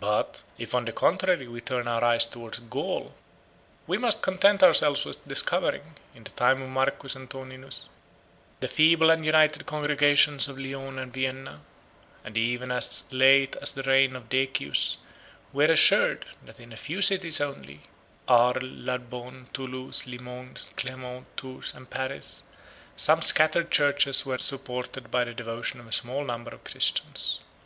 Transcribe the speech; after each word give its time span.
But 0.00 0.42
if, 0.56 0.74
on 0.74 0.86
the 0.86 0.92
contrary, 0.94 1.46
we 1.46 1.60
turn 1.60 1.86
our 1.88 2.02
eyes 2.02 2.24
towards 2.24 2.58
Gaul, 2.58 3.12
we 3.86 3.98
must 3.98 4.22
content 4.22 4.62
ourselves 4.62 5.04
with 5.04 5.28
discovering, 5.28 5.82
in 6.14 6.24
the 6.24 6.30
time 6.30 6.62
of 6.62 6.70
Marcus 6.70 7.14
Antoninus, 7.14 7.84
the 8.60 8.66
feeble 8.66 9.10
and 9.10 9.26
united 9.26 9.66
congregations 9.66 10.48
of 10.48 10.58
Lyons 10.58 10.98
and 10.98 11.12
Vienna; 11.12 11.60
and 12.24 12.38
even 12.38 12.70
as 12.70 13.04
late 13.10 13.56
as 13.56 13.74
the 13.74 13.82
reign 13.82 14.16
of 14.16 14.30
Decius 14.30 14.96
we 15.52 15.66
are 15.66 15.72
assured, 15.72 16.24
that 16.46 16.58
in 16.58 16.72
a 16.72 16.78
few 16.78 17.02
cities 17.02 17.42
only, 17.42 17.82
Arles, 18.26 18.62
Narbonne, 18.62 19.48
Thoulouse, 19.52 20.06
Limoges, 20.06 20.70
Clermont, 20.78 21.26
Tours, 21.36 21.74
and 21.74 21.90
Paris, 21.90 22.42
some 22.96 23.20
scattered 23.20 23.70
churches 23.70 24.24
were 24.24 24.38
supported 24.38 25.10
by 25.10 25.24
the 25.24 25.34
devotion 25.34 25.78
of 25.78 25.86
a 25.86 25.92
small 25.92 26.24
number 26.24 26.52
of 26.54 26.64
Christians. 26.64 27.40